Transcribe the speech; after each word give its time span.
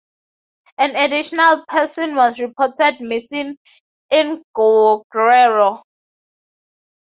An 0.79 0.95
additional 0.95 1.63
person 1.67 2.15
was 2.15 2.39
reported 2.39 2.99
missing 3.01 3.55
in 4.09 4.41
Guerrero. 4.55 5.83